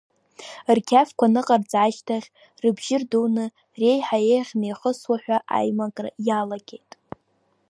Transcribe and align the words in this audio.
Рқьафқәа 0.77 1.25
аныҟарҵа 1.29 1.77
ашьҭахь, 1.85 2.27
рыбжьы 2.61 2.97
рдуны, 3.01 3.45
реиҳа 3.79 4.19
еиӷьны 4.33 4.65
ихысуа 4.69 5.15
ҳәа 5.23 5.37
аимакра 5.57 6.09
иалагеит. 6.27 6.91